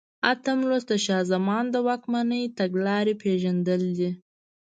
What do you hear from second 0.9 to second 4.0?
د شاه زمان د واکمنۍ تګلارې پېژندل